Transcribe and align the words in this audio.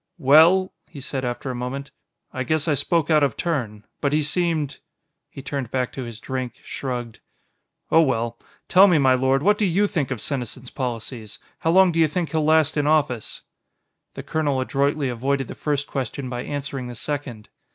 "Well," 0.17 0.73
he 0.89 0.99
said 0.99 1.23
after 1.23 1.51
a 1.51 1.55
moment, 1.55 1.91
"I 2.33 2.41
guess 2.41 2.67
I 2.67 2.73
spoke 2.73 3.11
out 3.11 3.21
of 3.21 3.37
turn. 3.37 3.85
But 3.99 4.13
he 4.13 4.23
seemed..." 4.23 4.79
He 5.29 5.43
turned 5.43 5.69
back 5.69 5.91
to 5.93 6.01
his 6.05 6.19
drink, 6.19 6.55
shrugged. 6.63 7.19
"Oh, 7.91 8.01
well. 8.01 8.39
Tell 8.67 8.87
me, 8.87 8.97
my 8.97 9.13
lord, 9.13 9.43
what 9.43 9.59
do 9.59 9.65
you 9.65 9.85
think 9.85 10.09
of 10.09 10.19
Senesin's 10.19 10.71
policies? 10.71 11.37
How 11.59 11.69
long 11.69 11.91
do 11.91 11.99
you 11.99 12.07
think 12.07 12.31
he'll 12.31 12.43
last 12.43 12.77
in 12.77 12.87
office?" 12.87 13.43
The 14.15 14.23
colonel 14.23 14.59
adroitly 14.59 15.07
avoided 15.07 15.47
the 15.47 15.53
first 15.53 15.85
question 15.85 16.29
by 16.29 16.45
answering 16.45 16.87
the 16.87 16.95
second. 16.95 17.49